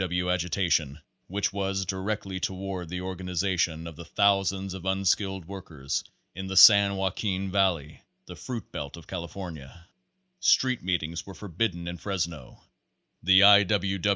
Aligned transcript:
W. 0.01 0.23
W. 0.23 0.33
agitation, 0.33 0.99
which 1.27 1.53
was 1.53 1.85
directed 1.85 2.41
toward 2.41 2.89
the 2.89 3.01
organization 3.01 3.85
of 3.85 3.95
the 3.95 4.03
thousands 4.03 4.73
of 4.73 4.83
unskilled 4.83 5.45
workers 5.45 6.03
in 6.33 6.47
the 6.47 6.57
San 6.57 6.95
Joaquin 6.95 7.51
Valley, 7.51 8.01
the 8.25 8.35
fruit 8.35 8.71
belt 8.71 8.97
of 8.97 9.05
California. 9.05 9.85
Street 10.39 10.81
meetings 10.81 11.27
were 11.27 11.35
forbidden 11.35 11.87
in 11.87 11.97
Fresno. 11.97 12.63
The 13.21 13.43
I. 13.43 13.67